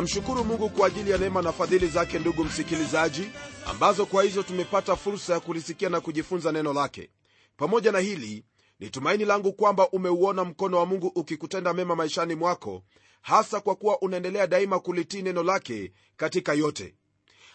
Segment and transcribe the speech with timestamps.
[0.00, 3.30] namshukuru mungu kwa ajili ya neema na fadhili zake ndugu msikilizaji
[3.66, 7.10] ambazo kwa hizo tumepata fursa ya kulisikia na kujifunza neno lake.
[7.56, 8.44] Pamoja na hili
[8.78, 12.82] ni tumaini langu kwamba umeuona mkono wa mungu ukikutenda mema maishani mwako
[13.22, 16.94] hasa kwa kuwa unaendelea daima kulitii neno lake katika yote.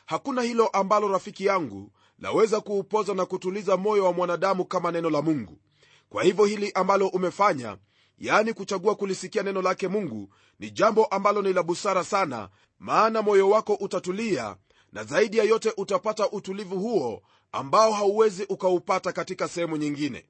[0.06, 5.22] Hakuna hilo ambalo rafiki yangu laweza kuupoza na kutuliza moyo wa mwanadamu kama neno la
[5.22, 5.60] mungu.
[6.10, 7.78] Kwa hivyo hili ambalo umefanya
[8.18, 12.50] yaani kuchagua kulisikia neno lake mungu ni jambo ambalo ni la busara sana
[12.80, 14.56] maana moyo wako utatulia
[14.94, 17.22] na zaidi ya yote utapata utulivu huo
[17.52, 20.26] ambao hauwezi ukaupata katika sehemu nyingine.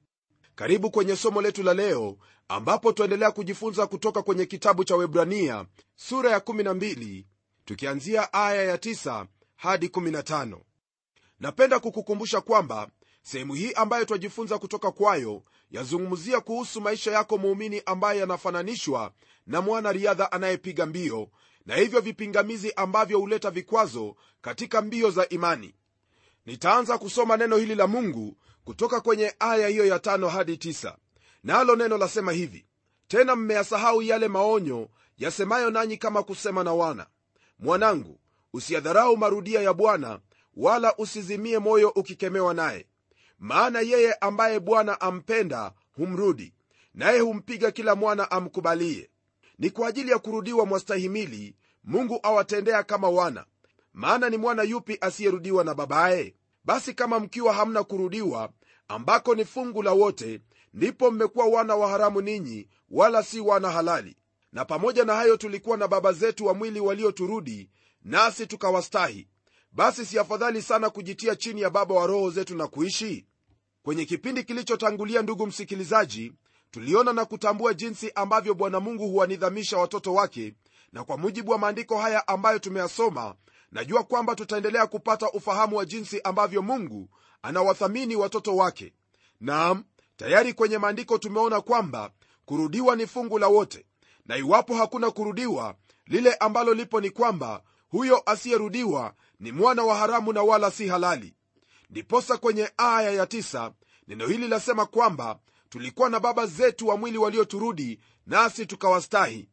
[0.54, 2.16] Karibu kwenye somo letu la leo
[2.48, 7.24] ambapo twaendelea kujifunza kutoka kwenye kitabu cha webrania sura ya 12
[7.64, 9.26] tukianzia aya ya 9
[9.56, 10.58] hadi 15
[11.40, 12.88] napenda kukukumbusha kwamba
[13.30, 19.12] sehemu hii ambayo twajifunza kutoka kwayo yazungumzia kuhusu maisha yako muumini ambaye yanafananishwa
[19.46, 21.28] na mwanariadha anayepiga mbio
[21.66, 25.74] na hivyo vipingamizi ambavyo huleta vikwazo katika mbio za imani.
[26.46, 30.96] Nitaanza kusoma neno hili la mungu kutoka kwenye aya hiyo ya tano hadi tisa.
[31.44, 32.66] Nalo neno lasema hivi
[33.08, 37.06] tena mmeyasahau yale maonyo yasemayo nanyi kama kusema na wana.
[37.58, 38.20] Mwanangu
[38.52, 40.20] usiyadharau marudia ya bwana
[40.56, 42.86] wala usizimie moyo ukikemewa naye
[43.38, 46.54] maana yeye ambaye bwana ampenda humrudi
[46.94, 49.10] naye humpiga kila mwana amkubalie.
[49.58, 53.44] Ni kwa ajili ya kurudiwa mwastahimili mungu awatendea kama wana.
[53.92, 56.34] Maana ni mwana yupi asiyerudiwa na babaye?
[56.64, 58.50] Basi kama mkiwa hamna kurudiwa
[58.88, 60.40] ambako ni fungu la wote
[60.74, 64.16] ndipo mmekuwa wana wa haramu ninyi wala si wana halali.
[64.52, 67.70] Na pamoja na hayo tulikuwa na baba zetu wa mwili walioturudi
[68.04, 69.28] nasi tukawastahi
[69.76, 73.26] basi si afadhali sana kujitia chini ya baba wa roho zetu na kuishi.
[73.82, 76.32] Kwenye kipindi kilichotangulia ndugu msikilizaji
[76.70, 80.54] tuliona na kutambua jinsi ambavyo bwana mungu huwanidhamisha watoto wake
[80.92, 83.34] na kwa mujibu wa maandiko haya ambayo tumeyasoma
[83.72, 87.08] najua kwamba tutaendelea kupata ufahamu wa jinsi ambavyo mungu
[87.42, 88.92] anawathamini watoto wake.
[89.40, 89.84] Naam
[90.16, 92.10] tayari kwenye maandiko tumeona kwamba
[92.44, 93.86] kurudiwa ni fungu la wote
[94.26, 95.74] na iwapo hakuna kurudiwa
[96.06, 101.34] lile ambalo lipo ni kwamba huyo asiyerudiwa ni mwana wa haramu na wala si halali.
[101.90, 103.72] Ndiposa kwenye aya ya tisa,
[104.08, 105.38] neno hili lasema kwamba
[105.68, 109.48] tulikuwa na baba zetu wa mwili walioturudi nasi tukawastahi.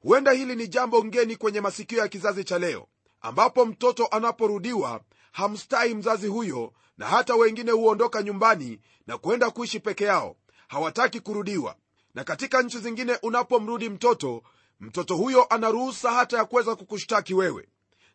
[0.00, 2.86] Huenda hili ni jambo ngeni kwenye masikio ya kizazi cha leo
[3.20, 5.00] ambapo mtoto anaporudiwa
[5.32, 10.36] hamstahi mzazi huyo na hata wengine huondoka nyumbani na kwenda kuishi peke yao.
[10.68, 11.76] Hawataki kurudiwa.
[12.14, 14.42] Na katika nchi zingine unapomrudi mtoto
[14.80, 17.68] mtoto huyo ana ruhusa hata ya kuweza kukushtaki wewe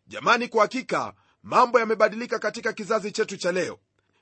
[0.06, 3.78] jamani kwa hakika mambo yamebadilika katika kizazi chetu cha leo.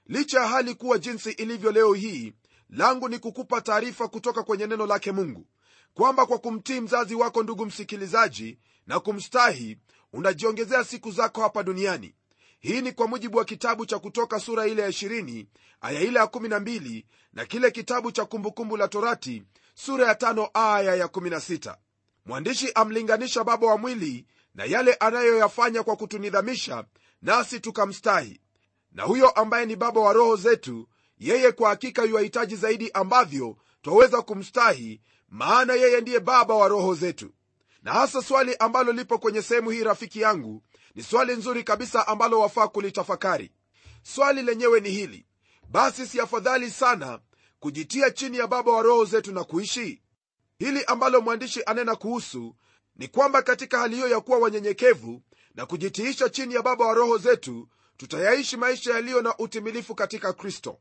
[0.07, 2.33] Licha ya hali kuwa jinsi ilivyo leo hii
[2.71, 5.47] langu ni kukupa taarifa kutoka kwenye neno lake mungu
[5.95, 9.79] kwamba kwa kumtii mzazi wako ndugu msikilizaji na kumstahi
[10.13, 12.15] unajiongezea siku zako hapa duniani.
[12.61, 15.47] Hii ni kwa mujibu wa kitabu cha kutoka sura ile ya 20
[15.81, 19.43] aya ile ya 12 na kile kitabu cha kumbukumbu la torati
[19.75, 21.77] sura ya 5 aya ya 16
[22.27, 26.85] mwandishi amlinganisha baba wa mwili na yale anayoyafanya kwa kutunidhamisha
[27.23, 28.41] nasi tukamstahi.
[28.93, 30.89] Na huyo ambaye ni baba wa roho zetu
[31.19, 37.31] yeye kwa hakika yuwahitaji zaidi ambavyo twaweza kumstahi maana yeye ndiye baba wa roho zetu.
[37.83, 40.63] Na hasa swali ambalo lipo kwenye sehemu hii rafiki yangu
[40.95, 43.53] ni swali nzuri kabisa ambalo wafaa kulitafakari.
[44.03, 45.27] Swali lenyewe ni hili.
[45.71, 47.21] Basi si afadhali sana
[47.61, 50.03] kujitia chini ya baba wa roho zetu na kuishi?
[50.59, 52.55] Hili ambalo mwandishi anena kuhusu
[52.97, 55.23] ni kwamba katika hali hiyo ya kuwa wanyenyekevu
[55.55, 60.79] na kujitiisha chini ya baba wa roho zetu tutayaishi maisha yaliyo na utimilifu katika kristo.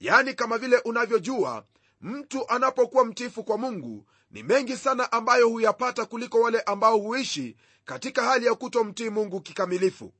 [0.00, 1.64] Yaani kama vile unavyojua
[2.00, 8.22] mtu anapokuwa mtiifu kwa mungu ni mengi sana ambayo huyapata kuliko wale ambao huishi katika
[8.24, 10.12] hali ya kutomtii mungu kikamilifu.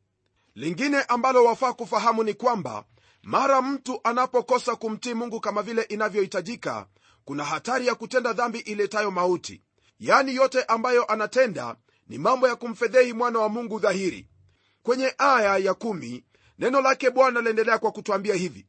[0.55, 2.85] Lingine ambalo wafaa kufahamu ni kwamba
[3.23, 6.87] mara mtu anapokosa kumtii mungu kama vile inavyohitajika
[7.25, 9.63] kuna hatari ya kutenda dhambi iletayo mauti
[10.01, 11.77] yaani yote ambayo anatenda
[12.09, 14.29] ni mambo ya kumfedhehi mwana wa mungu dhahiri.
[14.83, 16.25] Kwenye aya ya kumi,
[16.59, 18.67] neno lake bwana laendelea kwa kutwambia hivi.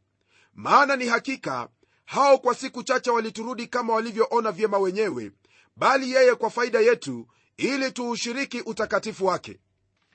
[0.56, 1.70] Maana ni hakika
[2.06, 5.32] hao kwa siku chache waliturudi kama walivyoona vyema wenyewe
[5.76, 9.60] bali yeye kwa faida yetu ili tuushiriki utakatifu wake.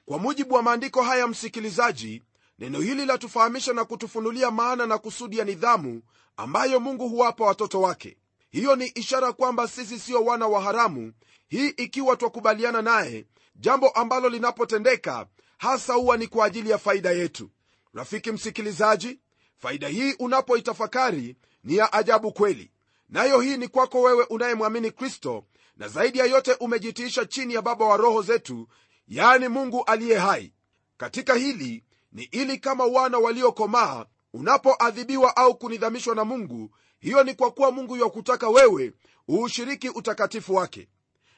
[0.07, 2.23] Kwa mujibu wa maandiko haya msikilizaji
[2.59, 6.03] neno hili latufahamisha na kutufunulia maana na kusudi ya nidhamu
[6.37, 8.17] ambayo mungu huwapa watoto wake
[8.57, 11.13] hiyo ni ishara kwamba sisi siyo wana wa haramu.
[11.49, 13.27] Hii ikiwa twakubaliana naye
[13.57, 15.27] jambo ambalo linapotendeka
[15.59, 17.51] hasa huwa ni kwa ajili ya faida yetu.
[17.95, 19.21] Rafiki msikilizaji
[19.59, 22.71] faida hii unapoitafakari ni ya ajabu kweli.
[23.09, 25.45] Nayo hii ni kwako wewe unayemwamini kristo
[25.77, 28.69] na zaidi ya yote umejitiisha chini ya baba wa roho zetu
[29.09, 30.53] yaani mungu aliye hai.
[30.97, 37.51] Katika hili ni ili kama wana waliokomaa unapoadhibiwa au kunidhamishwa na mungu hiyo ni kwa
[37.51, 38.93] kuwa mungu yakutaka wewe
[39.31, 40.89] uushiriki utakatifu wake.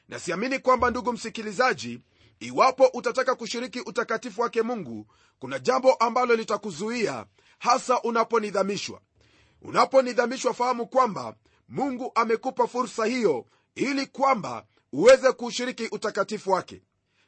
[0.07, 1.99] Na siamini kwamba ndugu msikilizaji
[2.39, 5.05] iwapo utataka kushiriki utakatifu wake mungu
[5.39, 7.25] kuna jambo ambalo litakuzuia
[7.59, 9.01] hasa unaponidhamishwa.
[9.61, 11.35] Unaponidhamishwa fahamu kwamba
[11.69, 13.45] mungu amekupa fursa hiyo
[13.75, 16.81] ili kwamba uweze kuushiriki utakatifu wake.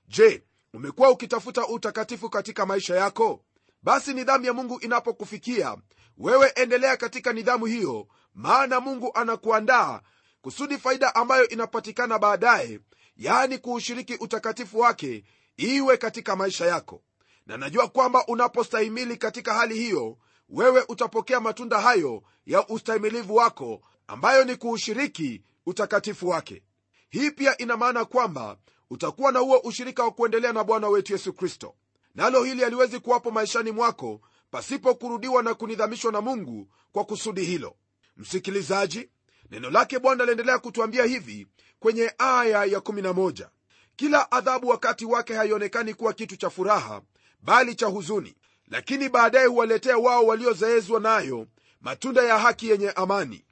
[0.07, 0.44] Je
[0.74, 3.44] umekuwa ukitafuta utakatifu katika maisha yako?
[3.84, 5.77] Basi nidhamu ya mungu inapokufikia
[6.18, 10.01] wewe endelea katika nidhamu hiyo maana mungu anakuandaa
[10.42, 12.80] kusudi faida ambayo inapatikana baadaye
[13.18, 15.24] yaani kuushiriki utakatifu wake
[15.57, 17.01] iwe katika maisha yako.
[17.45, 20.18] Na najua kwamba unapostahimili katika hali hiyo
[20.50, 26.63] wewe utapokea matunda hayo ya ustahimilivu wako ambayo ni kuushiriki utakatifu wake.
[27.10, 28.57] Hii pia ina maana kwamba
[28.89, 31.75] utakuwa na huo ushirika wa kuendelea na bwana wetu yesu kristo.
[32.16, 37.75] Nalo hili haliwezi kuwapo maishani mwako pasipo kurudiwa na kunidhamishwa na mungu kwa kusudi hilo
[38.18, 39.10] msikilizaji
[39.52, 41.48] neno lake bwana aliendelea kutuambia hivi
[41.80, 43.48] kwenye aya ya 11
[43.96, 47.02] kila adhabu wakati wake haionekani kuwa kitu cha furaha
[47.42, 48.36] bali cha huzuni.
[48.68, 51.48] Lakini baadaye huwaletea wao waliozeezwa nayo
[51.81, 53.46] matunda ya haki yenye amani.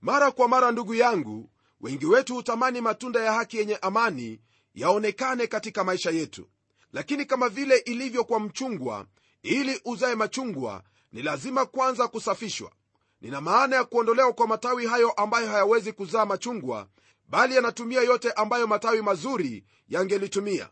[0.00, 1.50] Mara kwa mara ndugu yangu
[1.80, 4.40] wengi wetu hutamani matunda ya haki yenye amani
[4.74, 6.48] yaonekane katika maisha yetu.
[6.92, 9.06] Lakini kama vile ilivyo kwa mchungwa
[9.42, 10.82] ili uzae machungwa
[11.12, 12.72] ni lazima kwanza kusafishwa
[13.24, 16.88] nina maana ya kuondolewa kwa matawi hayo ambayo hayawezi kuzaa machungwa
[17.28, 20.68] bali yanatumia yote ambayo matawi mazuri yangelitumia.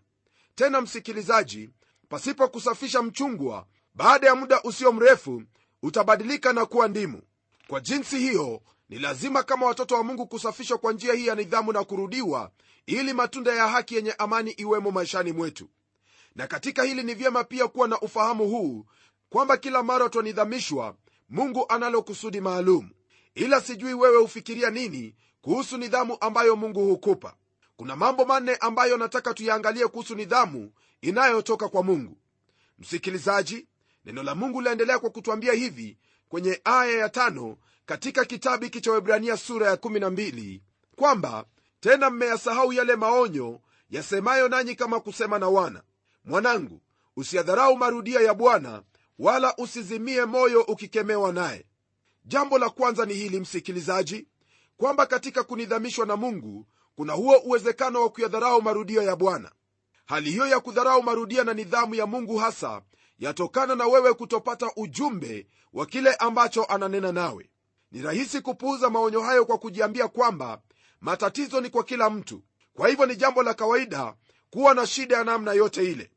[0.54, 1.70] Tena msikilizaji
[2.08, 5.42] pasipo kusafisha mchungwa baada ya muda usio mrefu
[5.82, 7.22] utabadilika na kuwa ndimu.
[7.68, 11.72] Kwa jinsi hiyo ni lazima kama watoto wa mungu kusafishwa kwa njia hii ya nidhamu
[11.72, 12.50] na kurudiwa
[12.86, 15.68] ili matunda ya haki yenye amani iwemo maishani mwetu.
[16.34, 18.86] Na katika hili ni vyema pia kuwa na ufahamu huu
[19.30, 20.94] kwamba kila mara twanidhamishwa
[21.32, 22.90] mungu analo kusudi maalum.
[23.34, 27.34] Ila sijui wewe hufikiria nini kuhusu nidhamu ambayo mungu hukupa.
[27.76, 32.16] Kuna mambo manne ambayo nataka tuyaangalie kuhusu nidhamu inayotoka kwa mungu.
[32.78, 33.66] Msikilizaji
[34.04, 35.98] neno la mungu laendelea kwa kutwambia hivi
[36.28, 37.56] kwenye aya ya tano
[37.86, 40.60] katika kitabu hiki cha webrania sura ya 12
[40.96, 41.44] kwamba
[41.80, 45.82] tena mmeyasahau yale maonyo yasemayo nanyi kama kusema na wana.
[46.24, 46.80] Mwanangu
[47.16, 48.82] usiyadharau marudia ya bwana
[49.18, 51.66] wala usizimie moyo ukikemewa naye.
[52.24, 54.26] Jambo la kwanza ni hili msikilizaji
[54.76, 59.52] kwamba katika kunidhamishwa na mungu kuna huo uwezekano wa kuyadharau marudio ya bwana.
[60.06, 62.82] Hali hiyo ya kudharau marudia na nidhamu ya mungu hasa
[63.18, 67.50] yatokana na wewe kutopata ujumbe wa kile ambacho ananena nawe.
[67.92, 70.60] Ni rahisi kupuuza maonyo hayo kwa kujiambia kwamba
[71.00, 72.42] matatizo ni kwa kila mtu.
[72.74, 74.14] Kwa hivyo ni jambo la kawaida
[74.50, 76.10] kuwa na shida ya namna yote ile.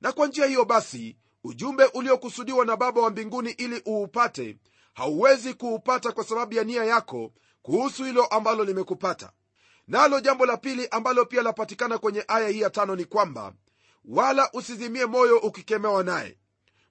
[0.00, 4.58] Na kwa njia hiyo basi ujumbe uliokusudiwa na baba wa mbinguni ili uupate
[4.94, 7.32] hauwezi kuupata kwa sababu ya nia yako
[7.62, 9.32] kuhusu hilo ambalo limekupata
[9.88, 13.54] nalo jambo la pili ambalo pia lapatikana kwenye aya hii ya tano ni kwamba
[14.04, 16.38] wala usizimie moyo ukikemewa naye.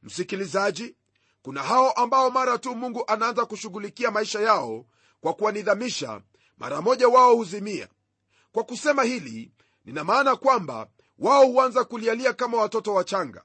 [0.04, 0.96] Msikilizaji
[1.42, 4.86] kuna hao ambao mara tu mungu anaanza kushughulikia maisha yao
[5.22, 6.22] kwa kuwanidhamisha
[6.58, 7.88] mara moja wao huzimia.
[8.52, 9.52] Kwa kusema hili
[9.86, 10.88] nina maana kwamba
[11.20, 13.44] wao huanza kulialia kama watoto wachanga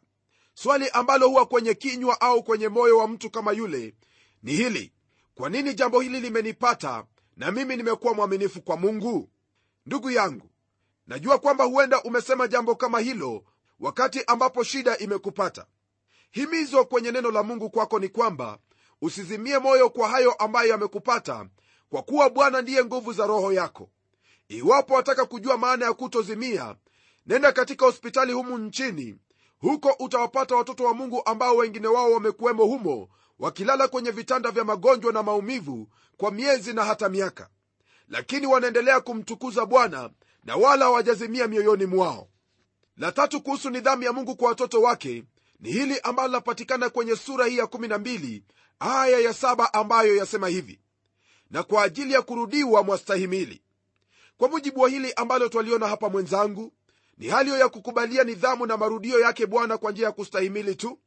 [0.62, 3.94] swali ambalo huwa kwenye kinywa au kwenye moyo wa mtu kama yule
[4.42, 4.92] ni hili
[5.34, 7.04] kwa nini jambo hili limenipata
[7.36, 9.30] na mimi nimekuwa mwaminifu kwa mungu?
[9.86, 10.50] Ndugu yangu
[11.06, 13.44] najua kwamba huenda umesema jambo kama hilo
[13.80, 15.66] wakati ambapo shida imekupata.
[16.30, 18.58] Himizo kwenye neno la mungu kwako ni kwamba
[19.02, 21.48] usizimie moyo kwa hayo ambayo yamekupata
[21.90, 23.90] kwa kuwa bwana ndiye nguvu za roho yako.
[24.48, 26.76] Iwapo wataka kujua maana ya kutozimia
[27.26, 29.16] nenda katika hospitali humu nchini
[29.60, 35.12] huko utawapata watoto wa mungu ambao wengine wao wamekuwemo humo wakilala kwenye vitanda vya magonjwa
[35.12, 37.48] na maumivu kwa miezi na hata miaka.
[38.08, 40.10] Lakini wanaendelea kumtukuza bwana
[40.44, 42.28] na wala hawajazimia mioyoni mwao.
[42.96, 45.24] La tatu kuhusu nidhamu ya mungu kwa watoto wake
[45.60, 48.42] ni hili ambalo linapatikana kwenye sura hii ya 12
[48.80, 50.80] aya ya 7 ambayo yasema hivi.
[51.50, 53.62] Na kwa ajili ya kurudiwa mwastahimili.
[54.36, 56.72] Kwa mujibu wa hili ambalo twaliona hapa mwenzangu
[57.18, 60.98] ni hali hiyo ya kukubalia nidhamu na marudio yake bwana kwa njia ya kustahimili tu?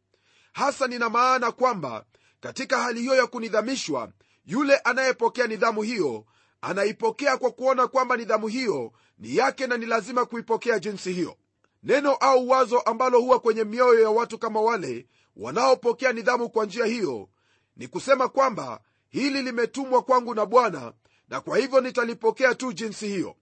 [0.53, 2.06] Hasa nina maana kwamba
[2.39, 4.12] katika hali hiyo ya kunidhamishwa
[4.46, 6.25] yule anayepokea nidhamu hiyo
[6.62, 11.38] anaipokea kwa kuona kwamba nidhamu hiyo ni yake na ni lazima kuipokea jinsi hiyo.
[11.84, 16.86] Neno au wazo ambalo huwa kwenye mioyo ya watu kama wale wanaopokea nidhamu kwa njia
[16.86, 17.30] hiyo
[17.75, 20.94] ni kusema kwamba hili limetumwa kwangu na bwana
[21.30, 23.36] na kwa hivyo nitalipokea tu jinsi hiyo.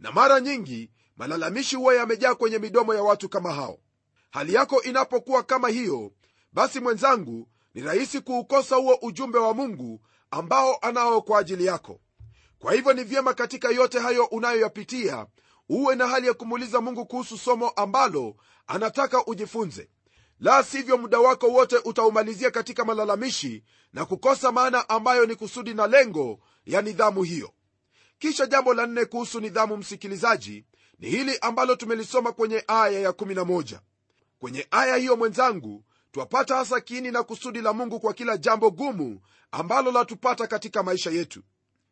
[0.00, 0.90] Na mara nyingi
[1.20, 3.78] malalamishi huwa yamejaa kwenye midomo ya watu kama hao.
[4.30, 6.12] Hali yako inapokuwa kama hiyo
[6.52, 10.00] basi mwenzangu ni rahisi kuukosa huo ujumbe wa mungu
[10.30, 12.00] ambao anao kwa ajili yako.
[12.58, 15.26] Kwa hivyo ni vyema katika yote hayo unayoyapitia
[15.68, 18.36] uwe na hali ya kumuuliza mungu kuhusu somo ambalo
[18.66, 19.88] anataka ujifunze.
[20.38, 25.86] La sivyo muda wako wote utaumalizia katika malalamishi na kukosa maana ambayo ni kusudi na
[25.86, 27.52] lengo ya nidhamu hiyo.
[28.18, 30.64] Kisha jambo la nne kuhusu nidhamu msikilizaji
[31.00, 33.78] ni hili ambalo tumelisoma kwenye aya ya 11
[34.38, 39.20] kwenye aya hiyo mwenzangu twapata hasa kiini na kusudi la mungu kwa kila jambo gumu
[39.50, 41.42] ambalo latupata katika maisha yetu.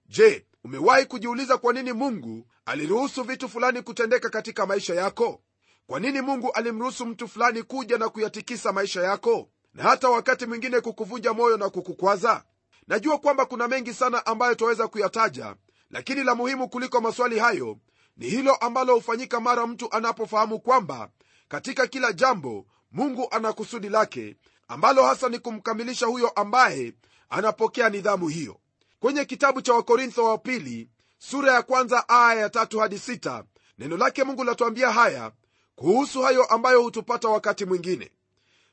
[0.06, 5.42] Je umewahi kujiuliza kwa nini mungu aliruhusu vitu fulani kutendeka katika maisha yako?
[5.86, 9.48] Kwa nini mungu alimruhusu mtu fulani kuja na kuyatikisa maisha yako?
[9.74, 12.44] Na hata wakati mwingine kukuvunja moyo na kukukwaza?
[12.86, 15.56] Najua kwamba kuna mengi sana ambayo twaweza kuyataja
[15.90, 17.78] lakini la muhimu kuliko maswali hayo
[18.18, 21.10] ni hilo ambalo hufanyika mara mtu anapofahamu kwamba
[21.48, 24.36] katika kila jambo mungu ana kusudi lake
[24.68, 26.92] ambalo hasa ni kumkamilisha huyo ambaye
[27.30, 28.60] anapokea nidhamu hiyo.
[29.00, 33.44] Kwenye kitabu cha wakorintho wa pili sura ya kwanza aya ya tatu hadi sita
[33.78, 35.32] neno lake mungu latuambia haya
[35.74, 38.12] kuhusu hayo ambayo hutupata wakati mwingine.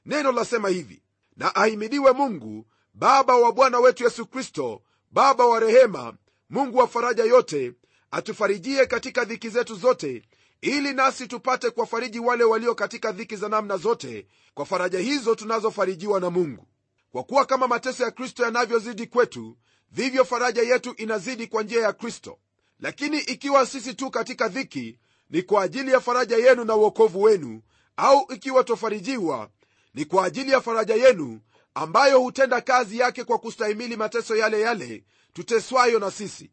[0.06, 1.02] Neno lasema hivi
[1.38, 6.14] na ahimidiwe mungu baba wa bwana wetu yesu kristo baba wa rehema
[6.50, 7.74] mungu wa faraja yote
[8.16, 10.24] atufarijie katika dhiki zetu zote
[10.62, 14.28] ili nasi tupate kuwafariji wale walio katika dhiki za namna zote.
[14.54, 16.68] Kwa faraja hizo tunazofarijiwa na mungu.
[17.12, 19.58] Kwa kuwa kama mateso ya kristo yanavyozidi kwetu
[19.92, 22.38] vivyo faraja yetu inazidi kwa njia ya kristo.
[22.80, 27.62] Lakini ikiwa sisi tu katika dhiki ni kwa ajili ya faraja yenu na uokovu wenu
[27.98, 29.50] au ikiwa twafarijiwa
[29.94, 31.40] ni kwa ajili ya faraja yenu
[31.74, 35.04] ambayo hutenda kazi yake kwa kustahimili mateso yale yale
[35.34, 36.52] tuteswayo na sisi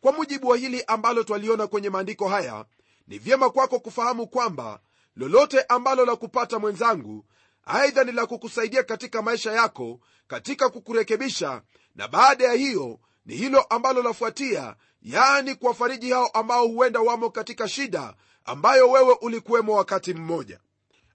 [0.00, 2.64] kwa mujibu wa hili ambalo twaliona kwenye maandiko haya
[3.06, 4.80] ni vyema kwako kufahamu kwamba
[5.16, 7.24] lolote ambalo la kupata mwenzangu
[7.64, 11.62] aidha ni la kukusaidia katika maisha yako katika kukurekebisha
[11.94, 17.68] na baada ya hiyo ni hilo ambalo lafuatia yaani kuwafariji hao ambao huenda wamo katika
[17.68, 18.14] shida
[18.44, 20.60] ambayo wewe ulikuwemo wakati mmoja.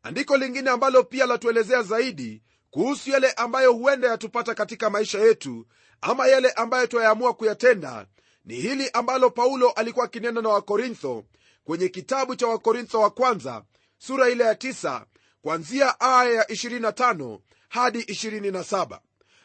[0.03, 5.67] Andiko lingine ambalo pia latuelezea zaidi kuhusu yale ambayo huenda yatupata katika maisha yetu
[6.01, 8.05] ama yale ambayo twayaamua kuyatenda
[8.45, 11.23] ni hili ambalo paulo alikuwa akinena na wakorintho
[11.63, 13.63] kwenye kitabu cha wakorintho wa kwanza
[13.97, 15.05] sura ile ya 9
[15.41, 18.99] kwanzia aya ya 25 hadi 27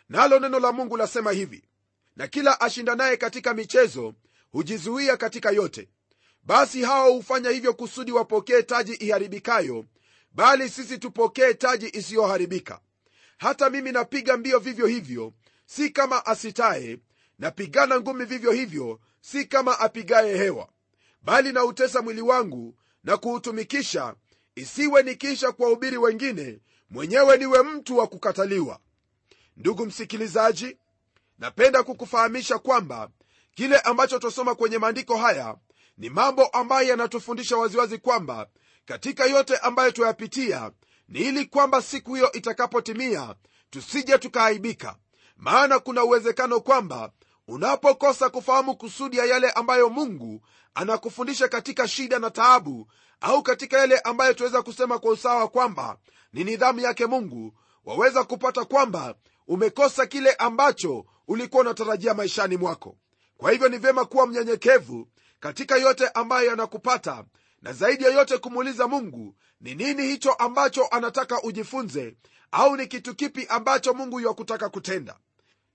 [0.08, 1.64] nalo neno la mungu lasema hivi
[2.16, 4.14] na kila ashindanaye katika michezo
[4.52, 5.88] hujizuia katika yote.
[6.42, 9.84] Basi hao hufanya hivyo kusudi wapokee taji iharibikayo
[10.32, 12.80] bali sisi tupokee taji isiyoharibika.
[13.38, 15.32] Hata mimi napiga mbio vivyo hivyo
[15.66, 16.98] si kama asitaye
[17.38, 20.68] napigana ngumi vivyo hivyo si kama apigaye hewa
[21.22, 24.14] bali nautesa mwili wangu na kuutumikisha
[24.54, 26.58] isiwe nikiisha kuwahubiri wengine
[26.90, 28.80] mwenyewe niwe mtu wa kukataliwa.
[29.56, 30.76] Ndugu msikilizaji
[31.38, 33.10] napenda kukufahamisha kwamba
[33.54, 35.56] kile ambacho twasoma kwenye maandiko haya
[35.98, 38.48] ni mambo ambayo yanatufundisha waziwazi kwamba
[38.84, 40.70] katika yote ambayo twayapitia
[41.08, 43.34] ni ili kwamba siku hiyo itakapotimia
[43.70, 44.96] tusije tukaaibika
[45.36, 47.12] maana kuna uwezekano kwamba
[47.48, 50.40] unapokosa kufahamu kusudi ya yale ambayo mungu
[50.74, 52.86] anakufundisha katika shida na taabu
[53.20, 55.98] au katika yale ambayo tuweza kusema kwa usawa kwamba
[56.32, 57.52] ni nidhamu yake mungu
[57.84, 59.14] waweza kupata kwamba
[59.48, 62.96] umekosa kile ambacho ulikuwa unatarajia maishani mwako.
[63.36, 65.08] Kwa hivyo ni vyema kuwa mnyenyekevu
[65.40, 67.24] katika yote ambayo yanakupata
[67.62, 72.16] na zaidi ya yote kumuuliza mungu ni nini hicho ambacho anataka ujifunze
[72.52, 75.16] au ni kitu kipi ambacho mungu yuwakutaka kutenda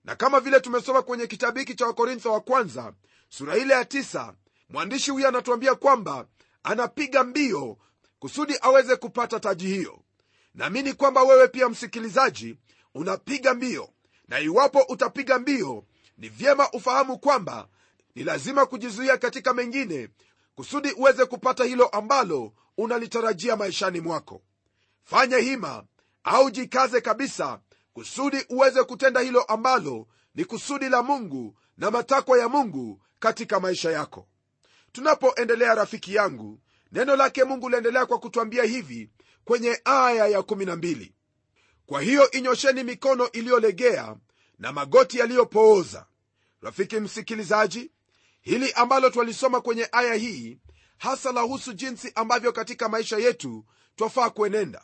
[0.04, 2.94] na kama vile tumesoma kwenye kitabu hiki cha wakorintho wa kwanza
[3.30, 4.34] sura ile ya tisa
[4.70, 6.28] mwandishi huyo anatuambia kwamba
[6.64, 7.78] anapiga mbio
[8.20, 10.00] kusudi aweze kupata taji hiyo.
[10.56, 12.58] Naamini kwamba wewe pia msikilizaji
[12.96, 13.90] unapiga mbio.
[14.28, 15.86] Na iwapo utapiga mbio
[16.18, 17.68] ni vyema ufahamu kwamba
[18.16, 20.10] ni lazima kujizuia katika mengine
[20.56, 24.42] kusudi uweze kupata hilo ambalo unalitarajia maishani mwako.
[25.04, 25.84] Fanya hima
[26.24, 27.60] au jikaze kabisa
[27.94, 33.92] kusudi uweze kutenda hilo ambalo ni kusudi la mungu na matakwa ya mungu katika maisha
[33.92, 34.28] yako.
[34.92, 36.60] Tunapoendelea rafiki yangu
[36.92, 39.10] neno lake mungu liendelea kwa kutwambia hivi
[39.46, 41.12] kwenye aya ya 12
[41.86, 44.16] kwa hiyo inyosheni mikono iliyolegea
[44.60, 46.06] na magoti yaliyopooza.
[46.62, 47.92] Rafiki msikilizaji
[48.42, 50.60] hili ambalo twalisoma kwenye aya hii
[50.98, 54.82] hasa lahusu jinsi ambavyo katika maisha yetu twafaa kuenenda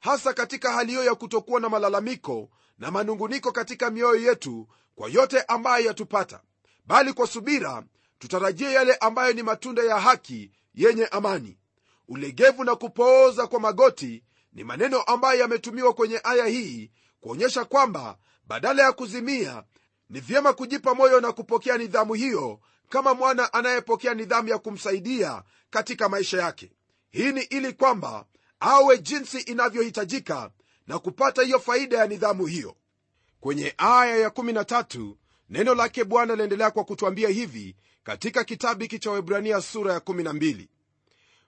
[0.00, 5.42] hasa katika hali hiyo ya kutokuwa na malalamiko na manunguniko katika mioyo yetu kwa yote
[5.42, 6.40] ambayo yatupata
[6.86, 7.82] bali kwa subira
[8.18, 11.58] tutarajie yale ambayo ni matunda ya haki yenye amani.
[12.08, 16.90] Ulegevu na kupooza kwa magoti ni maneno ambayo yametumiwa kwenye aya hii
[17.20, 19.64] kuonyesha kwamba badala ya kuzimia
[20.08, 26.08] ni vyema kujipa moyo na kupokea nidhamu hiyo kama mwana anayepokea nidhamu ya kumsaidia katika
[26.08, 26.72] maisha yake.
[27.10, 28.24] Hii ni ili kwamba
[28.60, 30.50] awe jinsi inavyohitajika
[30.86, 32.76] na kupata hiyo faida ya nidhamu hiyo.
[33.40, 35.14] Kwenye aya ya13
[35.50, 40.68] neno lake bwana laendelea kwa kutwambia hivi katika kitabu hiki cha webrania sura ya 12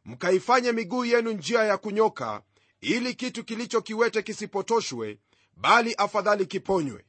[0.04, 2.42] mkaifanye miguu yenu njia ya kunyoka
[2.80, 5.18] ili kitu kilicho kiwete kisipotoshwe
[5.56, 7.04] bali afadhali kiponywe.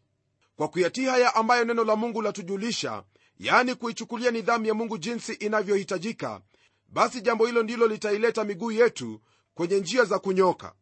[0.55, 3.03] Kwa kuyatii haya ambayo neno la mungu latujulisha
[3.39, 6.41] yani kuichukulia nidhamu ya mungu jinsi inavyohitajika
[6.89, 9.21] basi jambo hilo ndilo litaileta miguu yetu
[9.53, 10.73] kwenye njia za kunyoka.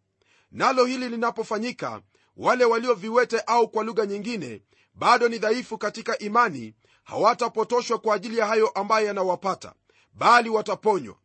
[0.51, 2.01] Nalo hili linapofanyika
[2.37, 4.61] wale walioviwete au kwa lugha nyingine
[4.93, 6.73] bado ni dhaifu katika imani
[7.03, 9.73] hawatapotoshwa kwa ajili ya hayo ambayo yanawapata
[10.13, 11.15] bali wataponywa.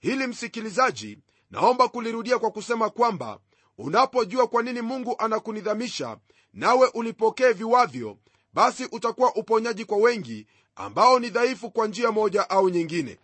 [0.00, 1.18] Hili msikilizaji
[1.50, 3.38] naomba kulirudia kwa kusema kwamba
[3.78, 6.16] unapojua kwa nini mungu anakunidhamisha
[6.52, 8.16] nawe ulipokee viwavyo
[8.52, 13.18] basi utakuwa uponyaji kwa wengi ambao ni dhaifu kwa njia moja au nyingine.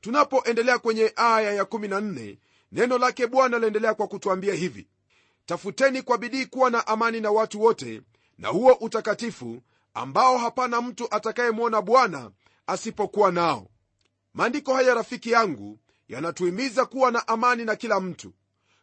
[0.00, 2.36] Tunapoendelea kwenye aya ya14
[2.72, 4.88] neno lake bwana laendelea kwa kutwambia hivi
[5.46, 8.02] tafuteni kwa bidii kuwa na amani na watu wote
[8.38, 9.62] na huo utakatifu
[9.94, 12.30] ambao hapana mtu atakayemwona bwana
[12.66, 13.68] asipokuwa nao.
[14.34, 18.32] Maandiko haya rafiki yangu yanatuhimiza kuwa na amani na kila mtu.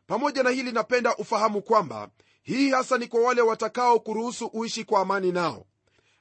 [0.07, 2.09] Pamoja na hili napenda ufahamu kwamba
[2.43, 5.65] hii hasa ni kwa wale watakao kuruhusu uishi kwa amani nao.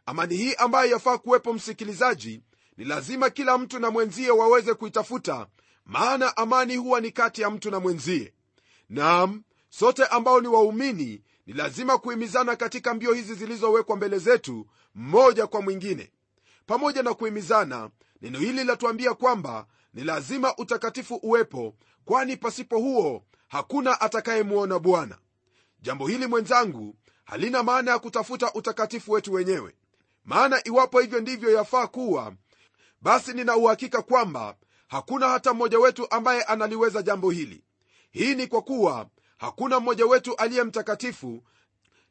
[0.07, 2.42] Amani hii ambayo yafaa kuwepo msikilizaji
[2.77, 5.46] ni lazima kila mtu na mwenzie waweze kuitafuta
[5.85, 8.33] maana amani huwa ni kati ya mtu na mwenzie.
[8.88, 15.47] Nam sote ambao ni waumini ni lazima kuhimizana katika mbio hizi zilizowekwa mbele zetu mmoja
[15.47, 16.12] kwa mwingine.
[16.66, 17.90] Pamoja na kuhimizana
[18.23, 25.18] neno hili latuambia kwamba ni lazima utakatifu uwepo kwani pasipo huo hakuna atakayemwona bwana.
[25.81, 29.75] Jambo hili mwenzangu halina maana ya kutafuta utakatifu wetu wenyewe.
[30.25, 32.35] Maana iwapo hivyo ndivyo yafaa kuwa
[33.01, 34.57] basi nina uhakika kwamba
[34.92, 37.64] hakuna hata mmoja wetu ambaye analiweza jambo hili.
[38.11, 39.07] Hii ni kwa kuwa
[39.38, 41.42] hakuna mmoja wetu aliye mtakatifu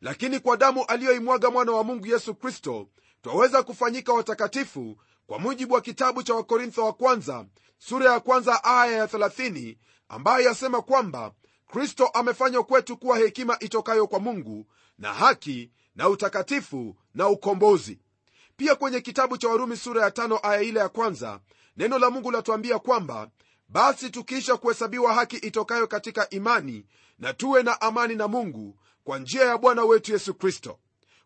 [0.02, 2.88] lakini kwa damu aliyoimwaga mwana wa mungu yesu kristo
[3.22, 7.46] twaweza kufanyika watakatifu kwa mujibu wa kitabu cha wakorintho wa kwanza
[7.78, 9.78] sura ya kwanza aya ya 30
[10.10, 11.32] ambayo yasema kwamba
[11.68, 14.66] kristo amefanywa kwetu kuwa hekima itokayo kwa mungu
[14.98, 18.00] na haki na utakatifu na ukombozi.
[18.58, 21.40] Pia kwenye kitabu cha warumi sura ya tano aya ile ya kwanza
[21.78, 23.30] neno la mungu latuambia kwamba
[23.70, 26.86] basi tukiisha kuhesabiwa haki itokayo katika imani
[27.20, 30.80] na tuwe na amani na mungu kwa njia ya bwana wetu yesu kristo.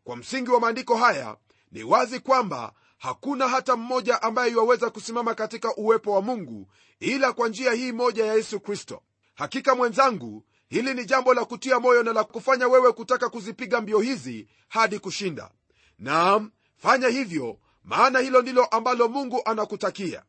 [0.04, 1.38] Kwa msingi wa maandiko haya
[1.72, 6.68] ni wazi kwamba hakuna hata mmoja ambaye iwaweza kusimama katika uwepo wa mungu
[7.00, 9.02] ila kwa njia hii moja ya yesu kristo.
[9.36, 14.00] Hakika mwenzangu hili ni jambo la kutia moyo na la kufanya wewe kutaka kuzipiga mbio
[14.00, 15.52] hizi hadi kushinda.
[16.00, 20.24] Naam fanya hivyo maana hilo ndilo ambalo mungu anakutakia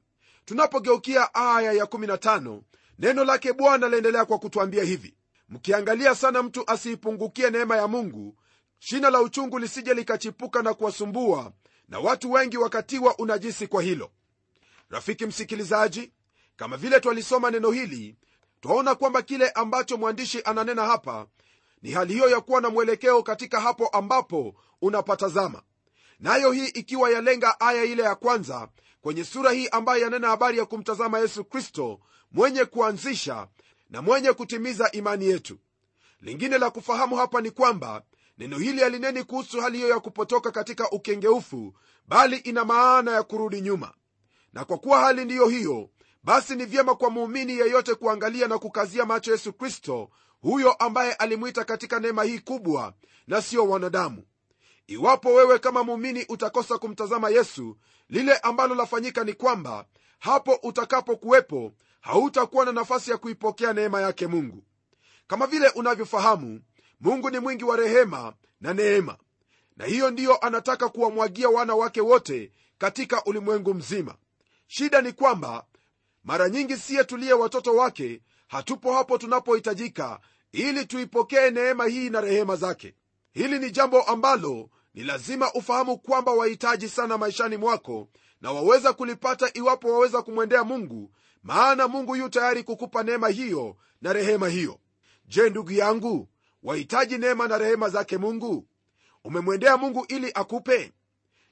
[0.46, 2.60] tunapogeukia aya ya 15
[2.98, 5.14] neno lake bwana laendelea kwa kutwambia hivi.
[5.48, 8.36] Mkiangalia sana mtu asiipungukie neema ya mungu
[8.78, 11.52] shina la uchungu lisije likachipuka na kuwasumbua
[11.88, 14.10] na watu wengi wakatiwa unajisi kwa hilo.
[14.90, 16.12] Rafiki msikilizaji
[16.56, 18.16] kama vile twalisoma neno hili
[18.60, 21.26] twaona kwamba kile ambacho mwandishi ananena hapa
[21.82, 25.62] ni hali hiyo ya kuwa na mwelekeo katika hapo ambapo unapatazama.
[26.20, 28.68] Nayo hii ikiwa yalenga aya ile ya kwanza
[29.06, 32.00] kwenye sura hii ambayo yanena habari ya kumtazama yesu kristo
[32.32, 33.48] mwenye kuanzisha
[33.90, 35.58] na mwenye kutimiza imani yetu.
[36.20, 38.02] Lingine la kufahamu hapa ni kwamba
[38.38, 41.74] neno hili halineni kuhusu hali hiyo ya kupotoka katika ukengeufu
[42.08, 43.94] bali ina maana ya kurudi nyuma.
[44.52, 45.90] Na kwa kuwa hali ndiyo hiyo
[46.24, 51.64] basi ni vyema kwa muumini yeyote kuangalia na kukazia macho yesu kristo huyo ambaye alimwita
[51.64, 52.94] katika neema hii kubwa
[53.26, 54.22] na siyo wanadamu
[54.86, 57.76] iwapo wewe kama muumini utakosa kumtazama yesu
[58.08, 59.86] lile ambalo lafanyika ni kwamba
[60.18, 64.62] hapo utakapokuwepo hautakuwa na nafasi ya kuipokea neema yake mungu.
[65.26, 66.60] Kama vile unavyofahamu
[67.00, 69.16] mungu ni mwingi wa rehema na neema
[69.76, 74.14] na hiyo ndiyo anataka kuwamwagia wana wake wote katika ulimwengu mzima.
[74.66, 75.66] Shida ni kwamba
[76.24, 80.20] mara nyingi siye tuliye watoto wake hatupo hapo tunapohitajika
[80.52, 82.94] ili tuipokee neema hii na rehema zake.
[83.32, 88.08] Hili ni jambo ambalo ni lazima ufahamu kwamba wahitaji sana maishani mwako
[88.40, 91.10] na waweza kulipata iwapo waweza kumwendea mungu
[91.42, 94.80] maana mungu yu tayari kukupa neema hiyo na rehema hiyo.
[95.26, 96.28] Je ndugu yangu
[96.62, 98.66] wahitaji neema na rehema zake mungu?
[99.24, 100.92] Umemwendea mungu ili akupe?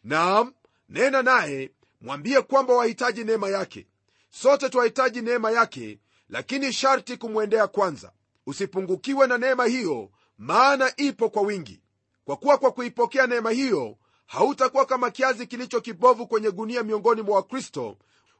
[0.04, 0.52] Naam
[0.88, 3.86] nena naye mwambie kwamba wahitaji neema yake.
[4.30, 8.12] Sote twahitaji neema yake lakini sharti kumwendea kwanza.
[8.46, 11.80] Usipungukiwe na neema hiyo maana ipo kwa wingi
[12.24, 17.36] kwa kuwa kwa kuipokea neema hiyo hautakuwa kama kiazi kilicho kibovu kwenye gunia miongoni mwa
[17.36, 17.96] wakristo.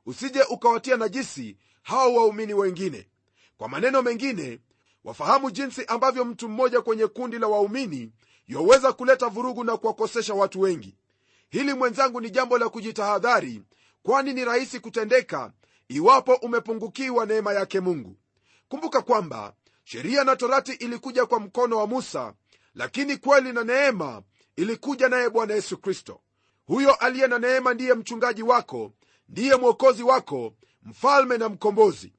[0.07, 3.09] Usije ukawatia najisi hao waumini wengine.
[3.57, 4.61] Kwa maneno mengine
[5.05, 8.13] wafahamu jinsi ambavyo mtu mmoja kwenye kundi la waumini
[8.49, 10.97] yaweza kuleta vurugu na kuwakosesha watu wengi.
[11.51, 13.63] Hili mwenzangu ni jambo la kujitahadhari
[14.03, 15.53] kwani ni rahisi kutendeka
[15.89, 18.17] iwapo umepungukiwa neema yake mungu.
[18.69, 22.35] Kumbuka kwamba sheria na torati ilikuja kwa mkono wa musa
[22.75, 24.23] lakini kweli na neema
[24.57, 26.21] ilikuja naye bwana yesu kristo.
[26.67, 28.93] Huyo aliye na neema ndiye mchungaji wako
[29.29, 32.13] ndiye mwokozi wako mfalme na mkombozi.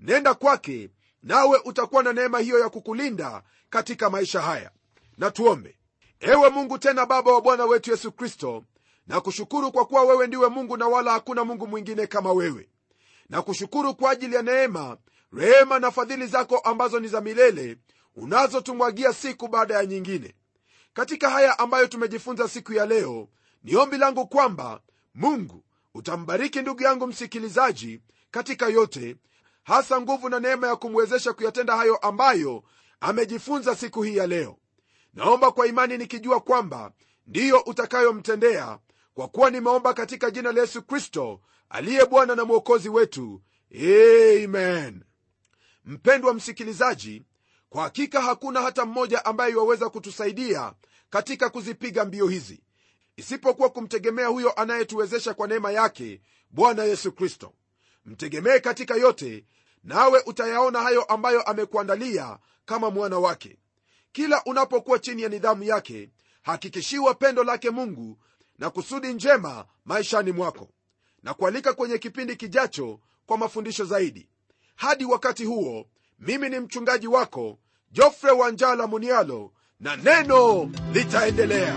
[0.00, 0.90] Nenda kwake
[1.22, 4.70] nawe utakuwa na neema hiyo ya kukulinda katika maisha haya.
[5.18, 5.78] Na tuombe.
[6.20, 8.64] Ewe mungu tena baba wa bwana wetu yesu kristo
[9.06, 12.68] na kushukuru kwa kuwa wewe ndiwe mungu na wala hakuna mungu mwingine kama wewe.
[13.28, 14.96] Na kushukuru kwa ajili ya neema
[15.32, 17.76] rehema na fadhili zako ambazo ni za milele
[18.16, 20.34] unazotumwagia siku baada ya nyingine.
[20.92, 23.28] Katika haya ambayo tumejifunza siku ya leo
[23.64, 24.80] ni ombi langu kwamba
[25.14, 28.00] mungu utambariki ndugu yangu msikilizaji
[28.30, 29.16] katika yote
[29.62, 32.62] hasa nguvu na neema ya kumwezesha kuyatenda hayo ambayo
[33.00, 34.58] amejifunza siku hii ya leo.
[35.14, 36.92] Naomba kwa imani nikijua kwamba
[37.26, 38.78] ndiyo utakayomtendea
[39.14, 43.42] kwa kuwa nimeomba katika jina la yesu kristo aliye bwana na mwokozi wetu.
[43.74, 45.02] Amen.
[45.84, 47.22] Mpendwa msikilizaji
[47.74, 50.72] kwa hakika hakuna hata mmoja ambaye iwaweza kutusaidia
[51.10, 52.62] katika kuzipiga mbio hizi
[53.16, 57.52] isipokuwa kumtegemea huyo anayetuwezesha kwa neema yake bwana yesu kristo.
[58.06, 59.44] Mtegemee katika yote
[59.84, 63.58] nawe utayaona hayo ambayo amekuandalia kama mwana wake.
[64.12, 66.10] Kila unapokuwa chini ya nidhamu yake
[66.42, 68.18] hakikishiwa pendo lake mungu
[68.58, 70.68] na kusudi njema maishani mwako
[71.22, 74.28] na kualika kwenye kipindi kijacho kwa mafundisho zaidi.
[74.76, 75.86] Hadi wakati huo
[76.18, 77.58] mimi ni mchungaji wako
[77.94, 81.76] jofre wanjala munialo na neno litaendelea